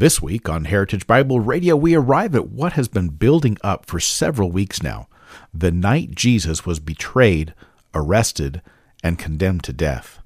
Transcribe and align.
This 0.00 0.22
week 0.22 0.48
on 0.48 0.64
Heritage 0.64 1.06
Bible 1.06 1.40
Radio, 1.40 1.76
we 1.76 1.94
arrive 1.94 2.34
at 2.34 2.48
what 2.48 2.72
has 2.72 2.88
been 2.88 3.10
building 3.10 3.58
up 3.62 3.84
for 3.84 4.00
several 4.00 4.50
weeks 4.50 4.82
now 4.82 5.08
the 5.52 5.70
night 5.70 6.12
Jesus 6.12 6.64
was 6.64 6.80
betrayed, 6.80 7.52
arrested, 7.94 8.62
and 9.04 9.18
condemned 9.18 9.62
to 9.64 9.74
death. 9.74 10.20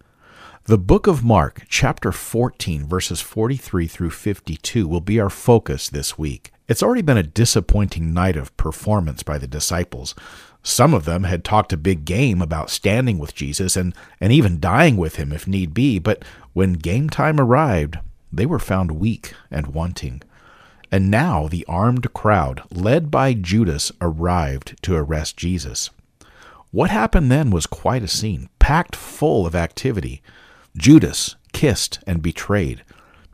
The 0.67 0.79
book 0.79 1.09
of 1.09 1.25
Mark, 1.25 1.65
chapter 1.69 2.13
14, 2.13 2.87
verses 2.87 3.21
43 3.21 3.89
through 3.89 4.11
52, 4.11 4.87
will 4.87 5.01
be 5.01 5.19
our 5.19 5.29
focus 5.29 5.89
this 5.89 6.17
week. 6.17 6.53
It's 6.69 6.81
already 6.81 7.03
been 7.03 7.17
a 7.17 7.25
disappointing 7.25 8.15
night 8.15 8.37
of 8.37 8.57
performance 8.57 9.25
by 9.25 9.39
the 9.39 9.49
disciples. 9.49 10.15
Some 10.63 10.95
of 10.95 11.05
them 11.05 11.25
had 11.25 11.43
talked 11.43 11.73
a 11.73 11.77
big 11.77 12.05
game 12.05 12.41
about 12.41 12.71
standing 12.71 13.19
with 13.19 13.35
Jesus 13.35 13.75
and, 13.75 13.93
and 14.21 14.33
even 14.33 14.61
dying 14.61 14.97
with 14.97 15.17
him 15.17 15.33
if 15.33 15.49
need 15.49 15.75
be, 15.75 15.99
but 15.99 16.25
when 16.53 16.75
game 16.75 17.11
time 17.11 17.41
arrived, 17.41 17.99
they 18.37 18.47
were 18.47 18.59
found 18.59 18.93
weak 18.93 19.35
and 19.51 19.69
wanting. 19.69 20.23
And 20.91 21.11
now 21.11 21.49
the 21.49 21.65
armed 21.69 22.13
crowd, 22.13 22.63
led 22.71 23.11
by 23.11 23.35
Judas, 23.35 23.91
arrived 24.01 24.81
to 24.83 24.95
arrest 24.95 25.37
Jesus. 25.37 25.91
What 26.71 26.91
happened 26.91 27.31
then 27.31 27.51
was 27.51 27.67
quite 27.67 28.03
a 28.03 28.09
scene, 28.09 28.49
packed 28.59 28.97
full 28.97 29.47
of 29.47 29.55
activity. 29.55 30.23
Judas 30.77 31.37
kissed 31.53 32.01
and 32.07 32.21
betrayed. 32.23 32.83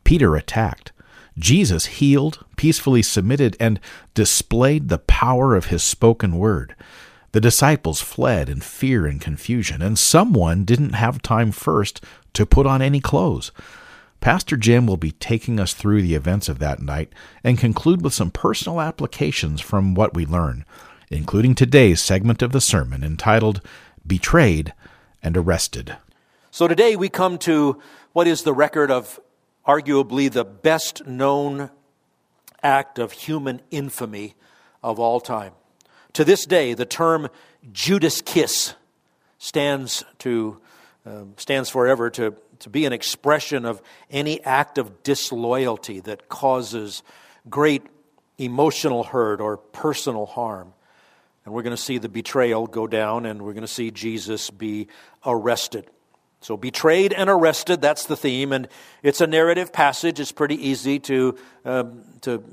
Peter 0.03 0.35
attacked. 0.35 0.91
Jesus 1.37 1.85
healed, 1.85 2.43
peacefully 2.55 3.01
submitted, 3.01 3.57
and 3.59 3.79
displayed 4.13 4.89
the 4.89 4.99
power 4.99 5.55
of 5.55 5.65
his 5.65 5.83
spoken 5.83 6.37
word. 6.37 6.75
The 7.31 7.41
disciples 7.41 8.01
fled 8.01 8.49
in 8.49 8.59
fear 8.59 9.05
and 9.05 9.21
confusion, 9.21 9.81
and 9.81 9.97
someone 9.97 10.65
didn't 10.65 10.93
have 10.93 11.21
time 11.21 11.51
first 11.51 12.03
to 12.33 12.45
put 12.45 12.67
on 12.67 12.81
any 12.81 12.99
clothes. 12.99 13.51
Pastor 14.21 14.55
Jim 14.55 14.85
will 14.85 14.97
be 14.97 15.13
taking 15.13 15.59
us 15.59 15.73
through 15.73 16.03
the 16.03 16.13
events 16.13 16.47
of 16.47 16.59
that 16.59 16.79
night 16.79 17.11
and 17.43 17.57
conclude 17.57 18.03
with 18.03 18.13
some 18.13 18.29
personal 18.29 18.79
applications 18.79 19.59
from 19.61 19.95
what 19.95 20.13
we 20.13 20.27
learn, 20.27 20.63
including 21.09 21.55
today's 21.55 22.03
segment 22.03 22.43
of 22.43 22.51
the 22.51 22.61
sermon 22.61 23.03
entitled 23.03 23.61
Betrayed 24.05 24.75
and 25.23 25.35
Arrested. 25.35 25.97
So 26.51 26.67
today 26.67 26.95
we 26.95 27.09
come 27.09 27.39
to 27.39 27.81
what 28.13 28.27
is 28.27 28.43
the 28.43 28.53
record 28.53 28.91
of 28.91 29.19
arguably 29.67 30.31
the 30.31 30.45
best 30.45 31.07
known 31.07 31.71
act 32.61 32.99
of 32.99 33.13
human 33.13 33.59
infamy 33.71 34.35
of 34.83 34.99
all 34.99 35.19
time. 35.19 35.53
To 36.13 36.23
this 36.23 36.45
day, 36.45 36.75
the 36.75 36.85
term 36.85 37.27
Judas 37.71 38.21
kiss 38.21 38.75
stands 39.39 40.03
to 40.19 40.61
uh, 41.03 41.23
stands 41.37 41.67
forever 41.71 42.11
to 42.11 42.35
to 42.61 42.69
be 42.69 42.85
an 42.85 42.93
expression 42.93 43.65
of 43.65 43.81
any 44.09 44.41
act 44.43 44.77
of 44.77 45.03
disloyalty 45.03 45.99
that 46.01 46.29
causes 46.29 47.03
great 47.49 47.83
emotional 48.37 49.03
hurt 49.03 49.41
or 49.41 49.57
personal 49.57 50.25
harm. 50.25 50.73
And 51.43 51.53
we're 51.53 51.63
going 51.63 51.75
to 51.75 51.81
see 51.81 51.97
the 51.97 52.09
betrayal 52.09 52.67
go 52.67 52.85
down, 52.85 53.25
and 53.25 53.41
we're 53.41 53.53
going 53.53 53.61
to 53.61 53.67
see 53.67 53.89
Jesus 53.89 54.49
be 54.51 54.87
arrested. 55.25 55.89
So, 56.39 56.55
betrayed 56.55 57.13
and 57.13 57.29
arrested, 57.29 57.81
that's 57.81 58.05
the 58.05 58.15
theme. 58.15 58.51
And 58.51 58.67
it's 59.03 59.21
a 59.21 59.27
narrative 59.27 59.73
passage. 59.73 60.19
It's 60.19 60.31
pretty 60.31 60.67
easy 60.67 60.99
to, 60.99 61.37
um, 61.65 62.03
to 62.21 62.43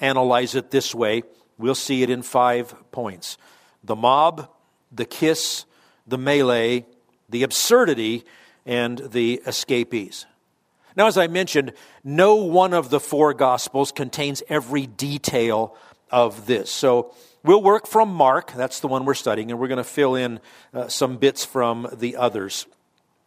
analyze 0.00 0.54
it 0.54 0.70
this 0.70 0.94
way. 0.94 1.22
We'll 1.58 1.74
see 1.74 2.02
it 2.02 2.10
in 2.10 2.22
five 2.22 2.74
points 2.92 3.38
the 3.84 3.96
mob, 3.96 4.48
the 4.92 5.04
kiss, 5.04 5.64
the 6.06 6.18
melee, 6.18 6.86
the 7.28 7.42
absurdity, 7.42 8.24
and 8.66 8.98
the 8.98 9.42
escapees. 9.46 10.26
Now, 10.96 11.06
as 11.06 11.16
I 11.16 11.26
mentioned, 11.26 11.72
no 12.04 12.36
one 12.36 12.74
of 12.74 12.90
the 12.90 13.00
four 13.00 13.32
Gospels 13.34 13.92
contains 13.92 14.42
every 14.48 14.86
detail 14.86 15.76
of 16.10 16.46
this. 16.46 16.70
So 16.70 17.14
we'll 17.42 17.62
work 17.62 17.86
from 17.86 18.12
Mark, 18.12 18.52
that's 18.52 18.80
the 18.80 18.88
one 18.88 19.04
we're 19.04 19.14
studying, 19.14 19.50
and 19.50 19.58
we're 19.58 19.68
going 19.68 19.78
to 19.78 19.84
fill 19.84 20.14
in 20.14 20.40
uh, 20.74 20.88
some 20.88 21.16
bits 21.16 21.44
from 21.44 21.88
the 21.92 22.16
others. 22.16 22.66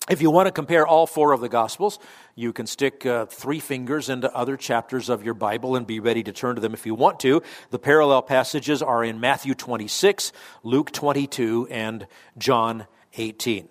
If 0.07 0.21
you 0.21 0.29
want 0.29 0.45
to 0.45 0.51
compare 0.51 0.85
all 0.85 1.07
four 1.07 1.31
of 1.31 1.41
the 1.41 1.49
Gospels, 1.49 1.97
you 2.35 2.53
can 2.53 2.67
stick 2.67 3.07
uh, 3.07 3.25
three 3.25 3.59
fingers 3.59 4.07
into 4.07 4.31
other 4.35 4.55
chapters 4.55 5.09
of 5.09 5.23
your 5.23 5.33
Bible 5.33 5.75
and 5.75 5.87
be 5.87 5.99
ready 5.99 6.21
to 6.21 6.31
turn 6.31 6.53
to 6.55 6.61
them 6.61 6.75
if 6.75 6.85
you 6.85 6.93
want 6.93 7.19
to. 7.21 7.41
The 7.71 7.79
parallel 7.79 8.21
passages 8.21 8.83
are 8.83 9.03
in 9.03 9.19
Matthew 9.19 9.55
26, 9.55 10.31
Luke 10.61 10.91
22, 10.91 11.69
and 11.71 12.05
John 12.37 12.85
18. 13.15 13.69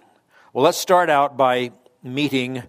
Well, 0.55 0.63
let's 0.63 0.79
start 0.79 1.11
out 1.11 1.37
by 1.37 1.73
meeting 2.01 2.63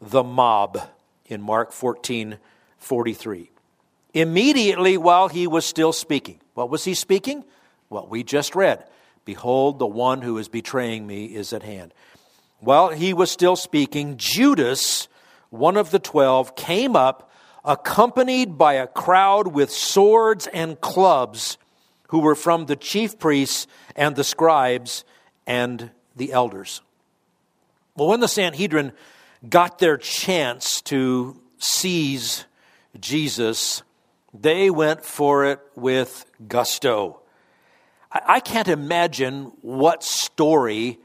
the 0.00 0.22
mob 0.22 0.78
in 1.26 1.42
Mark 1.42 1.72
14 1.72 2.38
43. 2.78 3.50
Immediately 4.14 4.96
while 4.96 5.26
he 5.26 5.48
was 5.48 5.66
still 5.66 5.92
speaking, 5.92 6.38
what 6.54 6.70
was 6.70 6.84
he 6.84 6.94
speaking? 6.94 7.42
What 7.88 8.08
we 8.08 8.22
just 8.22 8.54
read. 8.54 8.84
Behold, 9.24 9.80
the 9.80 9.88
one 9.88 10.22
who 10.22 10.38
is 10.38 10.46
betraying 10.46 11.04
me 11.04 11.34
is 11.34 11.52
at 11.52 11.64
hand. 11.64 11.92
While 12.60 12.90
he 12.90 13.12
was 13.12 13.32
still 13.32 13.56
speaking, 13.56 14.18
Judas, 14.18 15.08
one 15.50 15.76
of 15.76 15.90
the 15.90 15.98
twelve, 15.98 16.54
came 16.54 16.94
up, 16.94 17.28
accompanied 17.64 18.56
by 18.56 18.74
a 18.74 18.86
crowd 18.86 19.48
with 19.48 19.72
swords 19.72 20.46
and 20.46 20.80
clubs, 20.80 21.58
who 22.10 22.20
were 22.20 22.36
from 22.36 22.66
the 22.66 22.76
chief 22.76 23.18
priests 23.18 23.66
and 23.96 24.14
the 24.14 24.22
scribes 24.22 25.02
and 25.44 25.90
the 26.14 26.32
elders. 26.32 26.82
Well, 27.96 28.08
when 28.08 28.20
the 28.20 28.28
Sanhedrin 28.28 28.92
got 29.48 29.78
their 29.78 29.98
chance 29.98 30.80
to 30.82 31.40
seize 31.58 32.46
Jesus, 32.98 33.82
they 34.32 34.70
went 34.70 35.04
for 35.04 35.44
it 35.44 35.60
with 35.74 36.24
gusto. 36.48 37.20
I 38.10 38.40
can't 38.40 38.68
imagine 38.68 39.52
what 39.62 40.02
story 40.02 40.98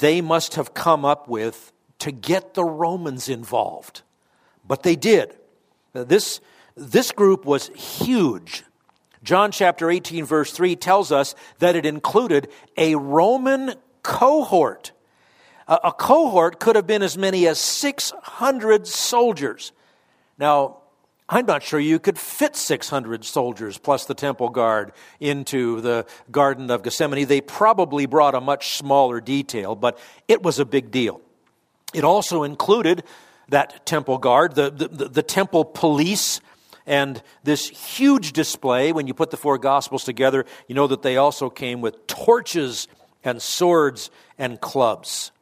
they 0.00 0.20
must 0.20 0.54
have 0.54 0.74
come 0.74 1.04
up 1.04 1.28
with 1.28 1.72
to 2.00 2.12
get 2.12 2.54
the 2.54 2.64
Romans 2.64 3.28
involved. 3.28 4.02
But 4.66 4.82
they 4.82 4.96
did. 4.96 5.36
This, 5.92 6.40
this 6.76 7.12
group 7.12 7.44
was 7.44 7.68
huge. 7.68 8.64
John 9.22 9.50
chapter 9.50 9.90
18, 9.90 10.24
verse 10.24 10.52
3 10.52 10.76
tells 10.76 11.10
us 11.10 11.34
that 11.58 11.74
it 11.74 11.86
included 11.86 12.48
a 12.76 12.94
Roman 12.96 13.74
cohort 14.02 14.92
a 15.68 15.92
cohort 15.92 16.60
could 16.60 16.76
have 16.76 16.86
been 16.86 17.02
as 17.02 17.18
many 17.18 17.46
as 17.46 17.60
600 17.60 18.86
soldiers. 18.86 19.72
Now, 20.38 20.78
I'm 21.28 21.46
not 21.46 21.64
sure 21.64 21.80
you 21.80 21.98
could 21.98 22.18
fit 22.18 22.54
600 22.54 23.24
soldiers 23.24 23.78
plus 23.78 24.04
the 24.04 24.14
temple 24.14 24.48
guard 24.48 24.92
into 25.18 25.80
the 25.80 26.06
Garden 26.30 26.70
of 26.70 26.84
Gethsemane. 26.84 27.26
They 27.26 27.40
probably 27.40 28.06
brought 28.06 28.36
a 28.36 28.40
much 28.40 28.76
smaller 28.76 29.20
detail, 29.20 29.74
but 29.74 29.98
it 30.28 30.42
was 30.42 30.60
a 30.60 30.64
big 30.64 30.92
deal. 30.92 31.20
It 31.92 32.04
also 32.04 32.44
included 32.44 33.02
that 33.48 33.86
temple 33.86 34.18
guard, 34.18 34.54
the, 34.54 34.70
the, 34.70 35.08
the 35.08 35.22
temple 35.22 35.64
police, 35.64 36.40
and 36.86 37.20
this 37.42 37.68
huge 37.68 38.32
display. 38.32 38.92
When 38.92 39.08
you 39.08 39.14
put 39.14 39.32
the 39.32 39.36
four 39.36 39.58
gospels 39.58 40.04
together, 40.04 40.44
you 40.68 40.76
know 40.76 40.86
that 40.86 41.02
they 41.02 41.16
also 41.16 41.50
came 41.50 41.80
with 41.80 42.06
torches 42.06 42.86
and 43.24 43.42
swords 43.42 44.10
and 44.38 44.60
clubs. 44.60 45.32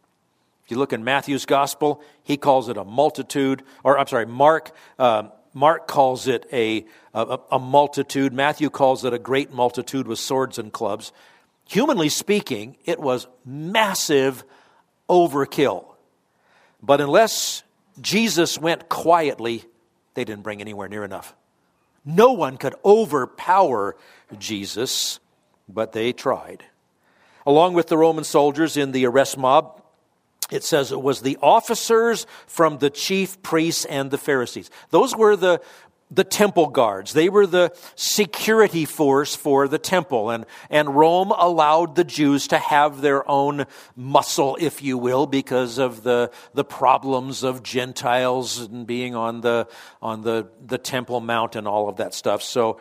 If 0.64 0.70
you 0.70 0.78
look 0.78 0.93
in 0.93 1.05
Matthew's 1.05 1.44
gospel, 1.44 2.02
he 2.22 2.37
calls 2.37 2.69
it 2.69 2.76
a 2.76 2.84
multitude, 2.84 3.62
or 3.82 3.99
I'm 3.99 4.06
sorry, 4.06 4.26
Mark. 4.26 4.70
Uh, 4.99 5.25
Mark 5.52 5.87
calls 5.87 6.26
it 6.26 6.46
a, 6.52 6.87
a, 7.12 7.38
a 7.52 7.58
multitude. 7.58 8.32
Matthew 8.32 8.70
calls 8.70 9.05
it 9.05 9.12
a 9.12 9.19
great 9.19 9.52
multitude 9.52 10.08
with 10.08 10.19
swords 10.19 10.58
and 10.58 10.72
clubs. 10.72 11.12
Humanly 11.69 12.08
speaking, 12.08 12.76
it 12.84 12.99
was 12.99 13.28
massive 13.44 14.43
overkill. 15.08 15.94
But 16.82 17.00
unless 17.00 17.62
Jesus 18.00 18.58
went 18.58 18.88
quietly, 18.88 19.64
they 20.14 20.25
didn't 20.25 20.43
bring 20.43 20.60
anywhere 20.60 20.88
near 20.88 21.05
enough. 21.05 21.34
No 22.05 22.32
one 22.32 22.56
could 22.56 22.75
overpower 22.84 23.96
Jesus, 24.38 25.20
but 25.69 25.93
they 25.93 26.12
tried. 26.12 26.64
Along 27.46 27.75
with 27.75 27.87
the 27.87 27.96
Roman 27.96 28.25
soldiers 28.25 28.76
in 28.76 28.93
the 28.93 29.06
arrest 29.06 29.38
mob, 29.38 29.82
it 30.50 30.64
says 30.64 30.93
it 30.93 31.02
was 31.02 31.23
the 31.23 31.38
officers 31.43 32.26
from 32.46 32.79
the 32.79 32.91
chief 32.91 33.43
priests 33.43 33.85
and 33.85 34.11
the 34.11 34.19
Pharisees. 34.19 34.70
Those 34.91 35.17
were 35.17 35.37
the 35.37 35.61
the 36.11 36.25
temple 36.25 36.69
guards. 36.69 37.12
They 37.12 37.29
were 37.29 37.46
the 37.46 37.75
security 37.96 38.85
force 38.85 39.35
for 39.35 39.69
the 39.69 39.79
temple. 39.79 40.31
And, 40.31 40.46
and 40.70 40.94
Rome 40.94 41.32
allowed 41.37 41.96
the 41.96 42.05
Jews 42.05 42.49
to 42.49 42.58
have 42.58 43.00
their 43.00 43.29
own 43.29 43.67
muscle, 43.96 44.56
if 44.61 44.82
you 44.82 44.99
will, 44.99 45.26
because 45.26 45.79
of 45.79 46.02
the, 46.02 46.31
the 46.52 46.64
problems 46.64 47.43
of 47.43 47.62
Gentiles 47.62 48.61
and 48.61 48.87
being 48.87 49.14
on 49.14 49.41
the, 49.41 49.67
on 50.00 50.23
the, 50.23 50.49
the 50.64 50.79
Temple 50.79 51.20
Mount 51.20 51.56
and 51.56 51.67
all 51.67 51.88
of 51.88 51.96
that 51.96 52.14
stuff. 52.14 52.43
So 52.43 52.81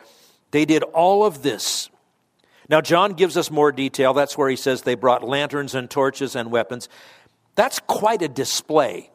they 0.50 0.64
did 0.64 0.82
all 0.82 1.24
of 1.24 1.42
this. 1.42 1.88
Now, 2.68 2.80
John 2.80 3.12
gives 3.12 3.36
us 3.36 3.50
more 3.50 3.72
detail. 3.72 4.14
That's 4.14 4.38
where 4.38 4.48
he 4.48 4.56
says 4.56 4.82
they 4.82 4.94
brought 4.94 5.22
lanterns 5.22 5.74
and 5.74 5.90
torches 5.90 6.34
and 6.34 6.50
weapons. 6.50 6.88
That's 7.54 7.80
quite 7.80 8.22
a 8.22 8.28
display 8.28 9.10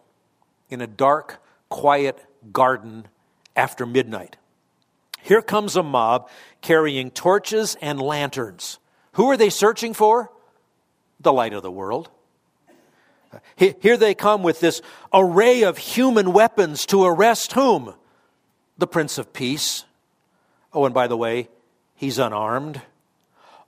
in 0.70 0.82
a 0.82 0.88
dark, 0.88 1.42
quiet 1.70 2.24
garden 2.52 3.08
after 3.56 3.86
midnight. 3.86 4.38
Here 5.22 5.42
comes 5.42 5.76
a 5.76 5.84
mob 5.84 6.30
carrying 6.62 7.12
torches 7.12 7.76
and 7.82 8.02
lanterns. 8.02 8.80
Who 9.14 9.30
are 9.30 9.38
they 9.38 9.50
searching 9.50 9.94
for? 9.94 10.32
The 11.20 11.34
light 11.34 11.54
of 11.54 11.64
the 11.64 11.72
world. 11.72 12.10
Here 13.56 13.98
they 13.98 14.16
come 14.16 14.42
with 14.42 14.60
this 14.60 14.82
array 15.14 15.64
of 15.64 15.78
human 15.78 16.34
weapons 16.34 16.86
to 16.88 17.04
arrest 17.04 17.52
whom? 17.54 17.94
The 18.78 18.88
Prince 18.88 19.18
of 19.18 19.34
Peace. 19.34 19.86
Oh, 20.74 20.86
and 20.86 20.96
by 20.96 21.08
the 21.08 21.18
way, 21.18 21.50
he's 21.96 22.18
unarmed. 22.18 22.82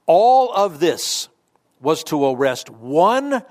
All 0.06 0.52
of 0.52 0.80
this 0.80 1.28
was 1.80 2.02
to 2.04 2.24
arrest 2.24 2.70
one 2.70 3.44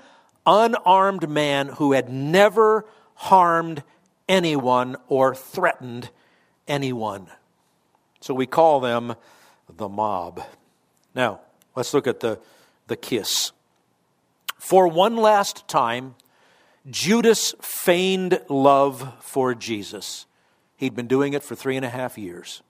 unarmed 0.46 1.28
man 1.28 1.68
who 1.68 1.92
had 1.92 2.08
never 2.08 2.84
harmed 3.14 3.82
anyone 4.28 4.96
or 5.08 5.34
threatened 5.34 6.10
anyone. 6.66 7.28
So 8.20 8.34
we 8.34 8.46
call 8.46 8.80
them 8.80 9.14
the 9.68 9.88
mob. 9.88 10.42
Now, 11.14 11.40
let's 11.76 11.94
look 11.94 12.06
at 12.06 12.20
the, 12.20 12.38
the 12.86 12.96
kiss. 12.96 13.52
For 14.58 14.88
one 14.88 15.16
last 15.16 15.68
time, 15.68 16.14
Judas 16.90 17.54
feigned 17.60 18.40
love 18.48 19.12
for 19.20 19.54
Jesus. 19.54 20.26
He'd 20.76 20.96
been 20.96 21.06
doing 21.06 21.32
it 21.32 21.44
for 21.44 21.54
three 21.54 21.76
and 21.76 21.84
a 21.84 21.88
half 21.88 22.18
years. 22.18 22.62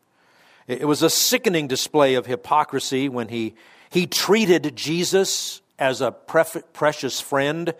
It 0.67 0.87
was 0.87 1.03
a 1.03 1.11
sickening 1.11 1.67
display 1.67 2.15
of 2.15 2.27
hypocrisy 2.27 3.09
when 3.09 3.29
he, 3.29 3.55
he 3.91 4.07
treated 4.07 4.77
Jesus 4.77 5.62
as 5.79 6.01
a 6.01 6.13
precious 6.13 7.21
friend, 7.21 7.75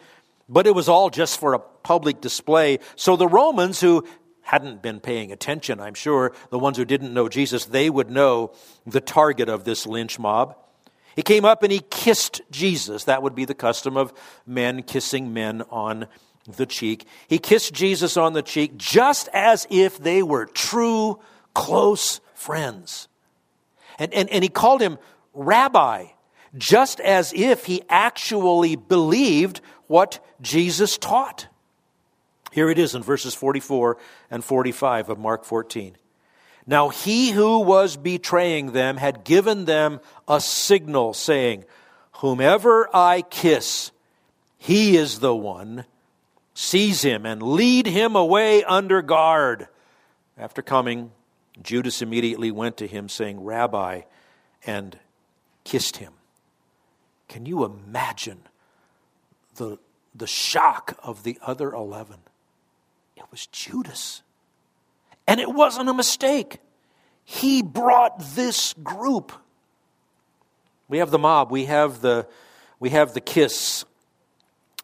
but 0.49 0.67
it 0.67 0.75
was 0.75 0.89
all 0.89 1.11
just 1.11 1.39
for 1.39 1.55
a 1.55 1.59
public 1.59 2.21
display. 2.21 2.79
So 2.97 3.17
the 3.17 3.29
Romans, 3.29 3.81
who 3.81 4.07
hadn't 4.43 4.83
been 4.83 5.01
paying 5.01 5.33
attention, 5.33 5.81
I'm 5.81 5.95
sure, 5.95 6.33
the 6.51 6.59
ones 6.59 6.77
who 6.77 6.85
didn't 6.85 7.15
know 7.15 7.29
Jesus, 7.29 7.67
they 7.67 7.89
would 7.89 8.11
know 8.11 8.53
the 8.87 9.01
target 9.01 9.49
of 9.49 9.65
this 9.65 9.87
lynch 9.87 10.19
mob. 10.19 10.57
He 11.15 11.23
came 11.23 11.45
up 11.45 11.63
and 11.63 11.71
he 11.71 11.81
kissed 11.91 12.41
Jesus. 12.51 13.05
That 13.05 13.23
would 13.23 13.35
be 13.35 13.45
the 13.45 13.55
custom 13.55 13.97
of 13.97 14.13
men 14.47 14.83
kissing 14.83 15.33
men 15.33 15.63
on 15.71 16.07
the 16.49 16.67
cheek. 16.67 17.07
He 17.29 17.39
kissed 17.39 17.73
Jesus 17.73 18.17
on 18.17 18.33
the 18.33 18.43
cheek 18.43 18.77
just 18.77 19.29
as 19.33 19.67
if 19.71 19.99
they 19.99 20.23
were 20.23 20.47
true, 20.47 21.21
close 21.55 22.21
friends. 22.35 23.09
And, 23.99 24.13
and, 24.15 24.29
and 24.31 24.43
he 24.43 24.49
called 24.49 24.81
him 24.81 24.99
rabbi, 25.35 26.07
just 26.57 27.01
as 27.01 27.33
if 27.35 27.67
he 27.67 27.83
actually 27.89 28.77
believed 28.77 29.61
what 29.87 30.25
Jesus 30.41 30.99
taught. 30.99 31.49
Here 32.53 32.69
it 32.69 32.79
is 32.79 32.95
in 32.95 33.03
verses 33.03 33.35
44 33.35 33.97
and 34.31 34.45
45 34.45 35.09
of 35.09 35.19
Mark 35.19 35.45
14. 35.45 35.97
Now 36.67 36.91
he 36.91 37.31
who 37.31 37.61
was 37.61 37.97
betraying 37.97 38.73
them 38.73 38.97
had 38.97 39.25
given 39.25 39.65
them 39.65 40.01
a 40.29 40.41
signal, 40.41 41.15
saying, 41.15 41.65
Whomever 42.17 42.89
I 42.95 43.23
kiss, 43.23 43.91
he 44.59 44.97
is 44.97 45.19
the 45.19 45.35
one. 45.35 45.87
Seize 46.55 47.03
him 47.03 47.25
and 47.25 47.43
lead 47.43 47.87
him 47.87 48.15
away 48.15 48.63
under 48.63 49.03
guard. 49.03 49.67
After 50.37 50.63
coming, 50.63 51.11
Judas 51.63 52.03
immediately 52.03 52.51
went 52.51 52.77
to 52.77 52.87
him, 52.87 53.09
saying, 53.09 53.43
Rabbi, 53.43 54.03
and 54.67 54.99
kissed 55.65 55.97
him. 55.97 56.13
Can 57.33 57.47
you 57.47 57.65
imagine 57.65 58.43
the, 59.55 59.79
the 60.15 60.27
shock 60.27 60.99
of 61.03 61.23
the 61.23 61.39
other 61.41 61.73
11? 61.73 62.17
It 63.17 63.25
was 63.31 63.47
Judas. 63.47 64.21
And 65.27 65.41
it 65.41 65.49
wasn't 65.49 65.89
a 65.89 65.95
mistake. 65.95 66.59
He 67.25 67.63
brought 67.63 68.21
this 68.35 68.75
group. 68.75 69.33
We 70.89 70.99
have 70.99 71.11
the 71.11 71.19
mob, 71.19 71.51
we 71.51 71.65
have 71.65 72.03
the, 72.03 72.27
we 72.79 72.91
have 72.91 73.15
the 73.15 73.23
kiss. 73.23 73.87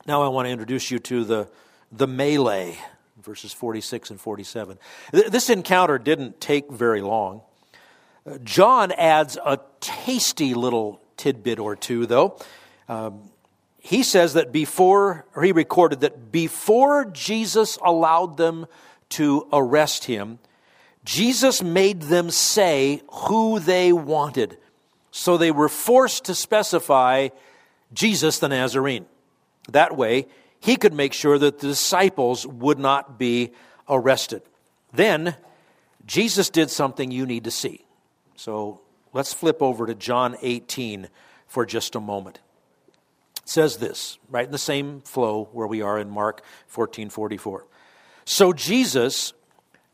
Now 0.06 0.23
I 0.23 0.29
want 0.29 0.47
to 0.47 0.50
introduce 0.50 0.91
you 0.91 1.00
to 1.00 1.25
the, 1.25 1.50
the 1.93 2.06
melee, 2.06 2.79
verses 3.23 3.53
46 3.53 4.09
and 4.09 4.19
47. 4.19 4.79
This 5.12 5.50
encounter 5.50 5.99
didn't 5.99 6.41
take 6.41 6.71
very 6.71 7.03
long. 7.03 7.43
Uh, 8.27 8.39
John 8.43 8.91
adds 8.93 9.37
a 9.37 9.61
tasty 9.81 10.55
little 10.55 11.03
tidbit 11.19 11.59
or 11.59 11.76
two, 11.76 12.06
though. 12.06 12.38
Um, 12.88 13.31
he 13.81 14.03
says 14.03 14.35
that 14.35 14.53
before, 14.53 15.26
or 15.35 15.43
he 15.43 15.53
recorded 15.53 16.00
that 16.00 16.32
before 16.32 17.05
Jesus 17.06 17.79
allowed 17.85 18.37
them 18.37 18.67
to 19.11 19.47
arrest 19.53 20.05
him, 20.05 20.38
Jesus 21.05 21.62
made 21.62 22.03
them 22.03 22.31
say 22.31 23.03
who 23.09 23.61
they 23.61 23.93
wanted. 23.93 24.59
So 25.11 25.37
they 25.37 25.50
were 25.50 25.69
forced 25.69 26.25
to 26.25 26.35
specify 26.35 27.29
Jesus 27.93 28.38
the 28.38 28.49
Nazarene. 28.49 29.06
That 29.71 29.97
way, 29.97 30.26
he 30.61 30.76
could 30.76 30.93
make 30.93 31.12
sure 31.12 31.38
that 31.38 31.61
the 31.61 31.69
disciples 31.69 32.47
would 32.47 32.79
not 32.79 33.19
be 33.19 33.53
arrested. 33.88 34.43
Then, 34.93 35.37
Jesus 36.05 36.50
did 36.50 36.71
something 36.71 37.11
you 37.11 37.26
need 37.26 37.44
to 37.44 37.50
see. 37.50 37.85
So 38.37 38.81
let's 39.13 39.33
flip 39.33 39.63
over 39.63 39.87
to 39.87 39.95
John 39.95 40.37
18 40.43 41.09
for 41.47 41.65
just 41.65 41.95
a 41.95 42.01
moment 42.01 42.41
says 43.49 43.79
this, 43.79 44.19
right 44.29 44.45
in 44.45 44.53
the 44.53 44.59
same 44.59 45.01
flow 45.01 45.49
where 45.53 45.67
we 45.67 45.83
are 45.83 45.99
in 45.99 46.11
Mark 46.11 46.43
14 46.67 47.09
44. 47.09 47.67
So 48.25 48.53
Jesus, 48.53 49.33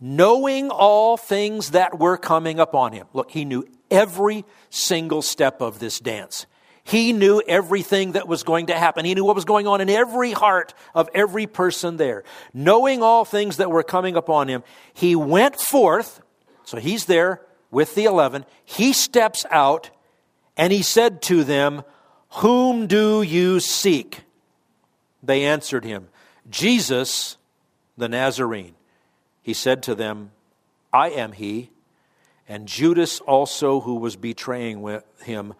knowing 0.00 0.70
all 0.70 1.16
things 1.16 1.70
that 1.70 1.98
were 1.98 2.16
coming 2.16 2.58
upon 2.58 2.92
him, 2.92 3.06
look, 3.12 3.30
he 3.30 3.44
knew 3.44 3.66
every 3.90 4.44
single 4.70 5.22
step 5.22 5.60
of 5.60 5.78
this 5.78 6.00
dance. 6.00 6.46
He 6.82 7.14
knew 7.14 7.40
everything 7.46 8.12
that 8.12 8.28
was 8.28 8.42
going 8.42 8.66
to 8.66 8.74
happen. 8.74 9.06
He 9.06 9.14
knew 9.14 9.24
what 9.24 9.36
was 9.36 9.46
going 9.46 9.66
on 9.66 9.80
in 9.80 9.88
every 9.88 10.32
heart 10.32 10.74
of 10.94 11.08
every 11.14 11.46
person 11.46 11.96
there. 11.96 12.24
Knowing 12.52 13.02
all 13.02 13.24
things 13.24 13.56
that 13.56 13.70
were 13.70 13.82
coming 13.82 14.16
upon 14.16 14.48
him, 14.48 14.62
he 14.92 15.16
went 15.16 15.58
forth. 15.58 16.20
So 16.64 16.78
he's 16.78 17.06
there 17.06 17.40
with 17.74 17.94
the 17.94 18.04
eleven. 18.04 18.46
He 18.64 18.94
steps 18.94 19.44
out 19.50 19.90
and 20.56 20.72
he 20.72 20.82
said 20.82 21.20
to 21.22 21.44
them, 21.44 21.82
whom 22.30 22.86
do 22.86 23.22
you 23.22 23.60
seek? 23.60 24.22
They 25.22 25.44
answered 25.44 25.84
him, 25.84 26.08
Jesus 26.48 27.36
the 27.96 28.08
Nazarene. 28.08 28.74
He 29.42 29.54
said 29.54 29.82
to 29.84 29.94
them, 29.94 30.30
I 30.92 31.10
am 31.10 31.32
he. 31.32 31.70
And 32.48 32.66
Judas 32.68 33.20
also, 33.20 33.80
who 33.80 33.96
was 33.96 34.16
betraying 34.16 35.00
him, 35.22 35.54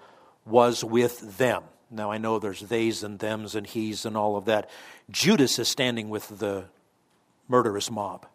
was 0.45 0.85
with 0.85 1.39
them. 1.39 1.63
Now 1.91 2.11
I 2.11 2.19
know 2.19 2.39
there's 2.39 2.61
theys 2.61 3.03
and 3.03 3.19
thems 3.19 3.55
and 3.55 3.67
he's 3.67 4.05
and 4.05 4.17
all 4.17 4.37
of 4.37 4.45
that. 4.47 4.69
Judas 5.11 5.59
is 5.59 5.69
standing 5.69 6.09
with 6.09 6.39
the 6.39 6.65
murderous 7.49 7.91
mob, 7.91 8.27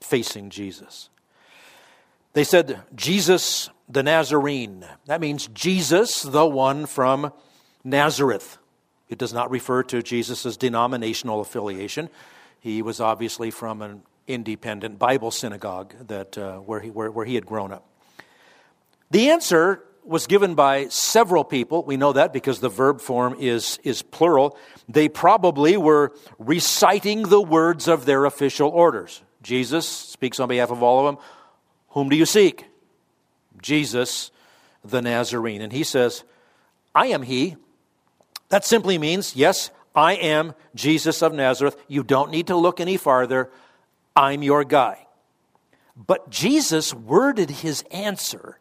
facing 0.00 0.50
Jesus. 0.50 1.08
They 2.34 2.44
said, 2.44 2.82
Jesus 2.94 3.70
the 3.88 4.02
Nazarene. 4.02 4.84
That 5.06 5.20
means 5.20 5.48
Jesus, 5.48 6.22
the 6.22 6.46
one 6.46 6.86
from 6.86 7.32
Nazareth. 7.82 8.58
It 9.08 9.18
does 9.18 9.32
not 9.32 9.50
refer 9.50 9.82
to 9.84 10.02
Jesus' 10.02 10.56
denominational 10.56 11.40
affiliation. 11.40 12.08
He 12.60 12.82
was 12.82 13.00
obviously 13.00 13.50
from 13.50 13.82
an 13.82 14.02
independent 14.26 14.98
Bible 14.98 15.30
synagogue 15.30 15.94
that, 16.08 16.38
uh, 16.38 16.58
where, 16.58 16.80
he, 16.80 16.90
where, 16.90 17.10
where 17.10 17.26
he 17.26 17.34
had 17.34 17.44
grown 17.44 17.72
up. 17.72 17.86
The 19.10 19.30
answer 19.30 19.84
was 20.02 20.26
given 20.26 20.54
by 20.54 20.88
several 20.88 21.44
people. 21.44 21.84
We 21.84 21.96
know 21.96 22.14
that 22.14 22.32
because 22.32 22.60
the 22.60 22.68
verb 22.68 23.00
form 23.00 23.36
is, 23.38 23.78
is 23.84 24.02
plural. 24.02 24.56
They 24.88 25.08
probably 25.08 25.76
were 25.76 26.12
reciting 26.38 27.22
the 27.24 27.40
words 27.40 27.86
of 27.86 28.06
their 28.06 28.24
official 28.24 28.70
orders. 28.70 29.22
Jesus 29.42 29.86
speaks 29.86 30.40
on 30.40 30.48
behalf 30.48 30.70
of 30.70 30.82
all 30.82 31.06
of 31.06 31.14
them. 31.14 31.24
Whom 31.94 32.08
do 32.08 32.16
you 32.16 32.26
seek? 32.26 32.66
Jesus, 33.62 34.30
the 34.84 35.00
Nazarene. 35.00 35.62
And 35.62 35.72
he 35.72 35.84
says, 35.84 36.24
I 36.94 37.06
am 37.06 37.22
he. 37.22 37.56
That 38.50 38.64
simply 38.64 38.98
means, 38.98 39.34
yes, 39.34 39.70
I 39.94 40.14
am 40.14 40.54
Jesus 40.74 41.22
of 41.22 41.32
Nazareth. 41.32 41.76
You 41.88 42.02
don't 42.02 42.30
need 42.30 42.48
to 42.48 42.56
look 42.56 42.80
any 42.80 42.96
farther. 42.96 43.50
I'm 44.14 44.42
your 44.42 44.64
guy. 44.64 45.06
But 45.96 46.30
Jesus 46.30 46.92
worded 46.92 47.50
his 47.50 47.82
answer 47.90 48.58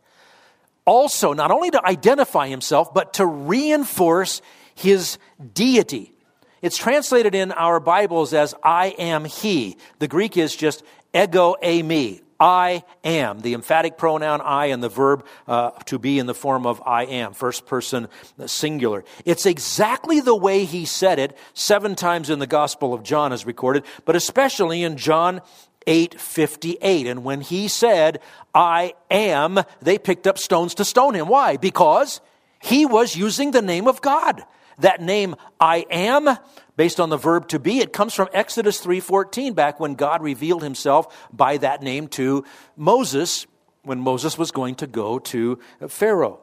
also 0.86 1.34
not 1.34 1.52
only 1.52 1.72
to 1.72 1.86
identify 1.86 2.48
himself, 2.48 2.94
but 2.94 3.13
to 3.13 3.25
reinforce 3.25 4.42
his 4.75 5.18
deity. 5.54 6.13
It's 6.62 6.78
translated 6.78 7.36
in 7.36 7.52
our 7.52 7.80
Bibles 7.80 8.34
as 8.34 8.54
I 8.63 8.88
am 8.98 9.25
he. 9.25 9.78
The 10.00 10.08
Greek 10.08 10.38
is 10.38 10.56
just 10.56 10.84
ego 11.13 11.56
eimi. 11.63 12.22
I 12.44 12.84
am, 13.06 13.40
the 13.40 13.54
emphatic 13.54 13.98
pronoun 13.98 14.42
I 14.42 14.66
and 14.66 14.84
the 14.84 14.90
verb 14.90 15.26
uh, 15.48 15.72
to 15.86 15.98
be 15.98 16.20
in 16.20 16.26
the 16.26 16.34
form 16.34 16.66
of 16.66 16.82
I 16.86 17.06
am, 17.06 17.32
first 17.32 17.66
person 17.66 18.10
singular. 18.48 19.06
It's 19.24 19.46
exactly 19.46 20.20
the 20.20 20.36
way 20.36 20.66
he 20.66 20.84
said 20.84 21.20
it 21.20 21.38
seven 21.54 21.96
times 21.96 22.30
in 22.30 22.40
the 22.40 22.48
Gospel 22.48 22.94
of 22.94 23.02
John 23.02 23.32
as 23.32 23.46
recorded, 23.46 23.86
but 24.04 24.18
especially 24.18 24.84
in 24.84 24.98
John 24.98 25.40
8:58 25.88 27.08
and 27.08 27.24
when 27.24 27.40
he 27.40 27.70
said 27.70 28.20
I 28.54 28.94
am 29.10 29.62
they 29.82 29.98
picked 29.98 30.28
up 30.28 30.38
stones 30.38 30.76
to 30.76 30.86
stone 30.86 31.14
him. 31.14 31.30
Why? 31.30 31.56
Because 31.56 32.20
he 32.63 32.86
was 32.86 33.15
using 33.15 33.51
the 33.51 33.62
name 33.62 33.88
of 33.88 34.01
God 34.01 34.43
that 34.79 35.01
name 35.01 35.36
I 35.60 35.86
am 35.91 36.38
based 36.75 37.00
on 37.00 37.10
the 37.10 37.17
verb 37.17 37.48
to 37.50 37.60
be 37.60 37.79
it 37.79 37.93
comes 37.93 38.13
from 38.13 38.29
Exodus 38.34 38.82
3:14 38.82 39.53
back 39.53 39.79
when 39.79 39.96
God 39.96 40.24
revealed 40.24 40.63
himself 40.63 41.27
by 41.32 41.58
that 41.58 41.82
name 41.82 42.08
to 42.10 42.43
Moses 42.75 43.46
when 43.84 44.00
Moses 44.00 44.38
was 44.38 44.51
going 44.51 44.75
to 44.75 44.88
go 44.88 45.20
to 45.20 45.60
Pharaoh 45.88 46.39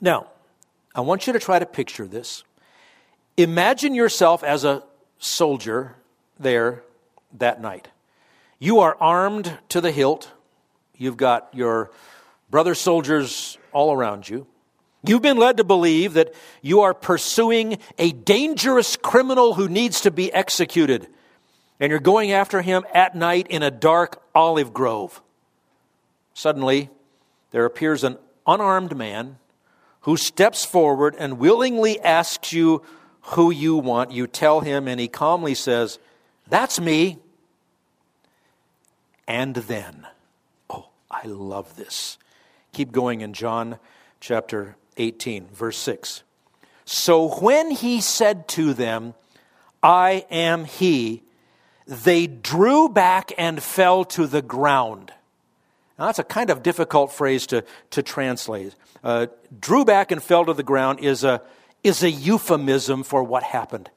now 0.00 0.28
I 0.94 1.00
want 1.00 1.26
you 1.26 1.32
to 1.32 1.38
try 1.38 1.58
to 1.58 1.66
picture 1.66 2.06
this 2.06 2.44
imagine 3.36 3.94
yourself 3.94 4.42
as 4.42 4.64
a 4.64 4.82
soldier 5.18 5.96
there 6.38 6.82
that 7.32 7.60
night 7.60 7.88
you 8.58 8.80
are 8.80 8.96
armed 9.00 9.56
to 9.68 9.80
the 9.80 9.92
hilt. 9.92 10.32
You've 10.96 11.16
got 11.16 11.48
your 11.52 11.92
brother 12.50 12.74
soldiers 12.74 13.56
all 13.72 13.92
around 13.92 14.28
you. 14.28 14.48
You've 15.04 15.22
been 15.22 15.36
led 15.36 15.58
to 15.58 15.64
believe 15.64 16.14
that 16.14 16.34
you 16.60 16.80
are 16.80 16.94
pursuing 16.94 17.78
a 17.98 18.10
dangerous 18.12 18.96
criminal 18.96 19.54
who 19.54 19.68
needs 19.68 20.00
to 20.02 20.10
be 20.10 20.32
executed. 20.32 21.06
And 21.78 21.90
you're 21.90 22.00
going 22.00 22.32
after 22.32 22.62
him 22.62 22.84
at 22.92 23.14
night 23.14 23.46
in 23.48 23.62
a 23.62 23.70
dark 23.70 24.22
olive 24.34 24.74
grove. 24.74 25.22
Suddenly, 26.34 26.90
there 27.52 27.64
appears 27.64 28.02
an 28.02 28.18
unarmed 28.46 28.96
man 28.96 29.38
who 30.00 30.16
steps 30.16 30.64
forward 30.64 31.14
and 31.18 31.38
willingly 31.38 32.00
asks 32.00 32.52
you 32.52 32.82
who 33.20 33.50
you 33.50 33.76
want. 33.76 34.10
You 34.10 34.26
tell 34.26 34.60
him, 34.60 34.88
and 34.88 34.98
he 34.98 35.06
calmly 35.06 35.54
says, 35.54 35.98
That's 36.48 36.80
me 36.80 37.18
and 39.28 39.54
then. 39.54 40.06
Oh, 40.70 40.88
I 41.10 41.26
love 41.26 41.76
this. 41.76 42.18
Keep 42.72 42.90
going 42.90 43.20
in 43.20 43.32
John 43.32 43.78
chapter 44.20 44.76
18, 44.98 45.48
verse 45.52 45.78
6. 45.78 46.22
So 46.84 47.28
when 47.40 47.70
he 47.70 48.00
said 48.00 48.48
to 48.48 48.74
them, 48.74 49.14
I 49.82 50.26
am 50.30 50.64
he, 50.64 51.22
they 51.86 52.26
drew 52.26 52.88
back 52.88 53.32
and 53.38 53.62
fell 53.62 54.04
to 54.06 54.26
the 54.26 54.42
ground. 54.42 55.12
Now, 55.98 56.06
that's 56.06 56.18
a 56.18 56.24
kind 56.24 56.50
of 56.50 56.62
difficult 56.62 57.12
phrase 57.12 57.46
to, 57.48 57.64
to 57.90 58.02
translate. 58.02 58.74
Uh, 59.02 59.26
drew 59.58 59.84
back 59.84 60.12
and 60.12 60.22
fell 60.22 60.44
to 60.44 60.52
the 60.52 60.62
ground 60.62 61.00
is 61.00 61.24
a, 61.24 61.42
is 61.82 62.02
a 62.02 62.10
euphemism 62.10 63.02
for 63.02 63.22
what 63.22 63.42
happened. 63.42 63.90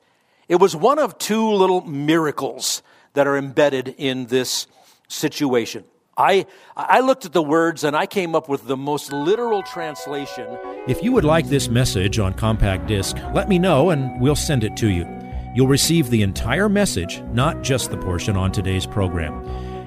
It 0.47 0.55
was 0.55 0.75
one 0.75 0.99
of 0.99 1.17
two 1.17 1.51
little 1.51 1.81
miracles 1.81 2.81
that 3.13 3.27
are 3.27 3.37
embedded 3.37 3.95
in 3.97 4.27
this 4.27 4.67
situation. 5.07 5.83
I, 6.17 6.45
I 6.75 6.99
looked 6.99 7.25
at 7.25 7.33
the 7.33 7.41
words 7.41 7.83
and 7.83 7.95
I 7.95 8.05
came 8.05 8.35
up 8.35 8.49
with 8.49 8.67
the 8.67 8.77
most 8.77 9.11
literal 9.11 9.63
translation. 9.63 10.57
If 10.87 11.01
you 11.01 11.11
would 11.13 11.23
like 11.23 11.47
this 11.47 11.69
message 11.69 12.19
on 12.19 12.33
compact 12.33 12.87
disc, 12.87 13.17
let 13.33 13.47
me 13.47 13.57
know 13.57 13.89
and 13.89 14.19
we'll 14.19 14.35
send 14.35 14.63
it 14.63 14.75
to 14.77 14.89
you. 14.89 15.07
You'll 15.55 15.67
receive 15.67 16.09
the 16.09 16.21
entire 16.21 16.69
message, 16.69 17.21
not 17.33 17.61
just 17.61 17.91
the 17.91 17.97
portion 17.97 18.37
on 18.37 18.51
today's 18.51 18.85
program. 18.85 19.43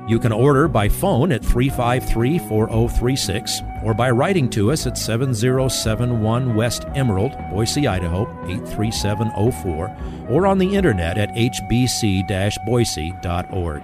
You 0.06 0.18
can 0.18 0.32
order 0.32 0.68
by 0.68 0.90
phone 0.90 1.32
at 1.32 1.42
353 1.42 2.38
4036 2.38 3.62
or 3.82 3.94
by 3.94 4.10
writing 4.10 4.50
to 4.50 4.70
us 4.70 4.86
at 4.86 4.98
7071 4.98 6.54
West 6.54 6.84
Emerald, 6.94 7.32
Boise, 7.50 7.86
Idaho 7.86 8.28
83704, 8.46 9.96
or 10.28 10.46
on 10.46 10.58
the 10.58 10.74
internet 10.74 11.16
at 11.16 11.30
hbc 11.30 12.64
boise.org. 12.66 13.82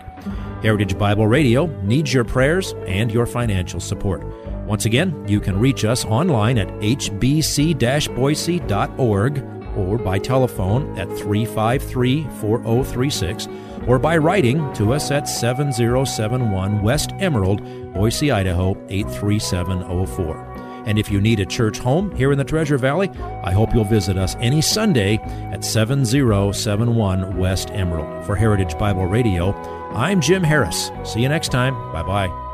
Heritage 0.63 0.99
Bible 0.99 1.27
Radio 1.27 1.67
needs 1.83 2.13
your 2.13 2.25
prayers 2.25 2.75
and 2.87 3.11
your 3.11 3.27
financial 3.27 3.81
support. 3.81 4.23
Once 4.67 4.85
again, 4.85 5.25
you 5.27 5.41
can 5.41 5.59
reach 5.59 5.85
us 5.85 6.05
online 6.05 6.59
at 6.59 6.69
hbc 6.81 8.15
boise.org 8.15 9.45
or 9.77 9.99
by 9.99 10.19
telephone 10.19 10.99
at 10.99 11.09
353 11.09 12.25
4036 12.41 13.49
or 13.87 13.99
by 13.99 14.17
writing 14.17 14.73
to 14.75 14.93
us 14.93 15.11
at 15.11 15.29
7071 15.29 16.83
West 16.83 17.13
Emerald, 17.19 17.63
Boise, 17.95 18.31
Idaho 18.31 18.77
83704. 18.89 20.50
And 20.91 20.99
if 20.99 21.09
you 21.09 21.21
need 21.21 21.39
a 21.39 21.47
church 21.47 21.79
home 21.79 22.11
here 22.17 22.33
in 22.33 22.39
the 22.39 22.43
Treasure 22.43 22.77
Valley, 22.77 23.11
I 23.45 23.53
hope 23.53 23.73
you'll 23.73 23.85
visit 23.85 24.19
us 24.19 24.35
any 24.41 24.61
Sunday 24.61 25.19
at 25.53 25.65
7071 25.65 27.39
West 27.39 27.71
Emerald. 27.71 28.27
For 28.27 28.35
Heritage 28.35 28.77
Bible 28.77 29.07
Radio, 29.07 29.55
I'm 29.95 30.21
Jim 30.21 30.43
Harris. 30.43 30.91
See 31.05 31.23
you 31.23 31.29
next 31.29 31.53
time. 31.53 31.75
Bye 31.93 32.03
bye. 32.03 32.50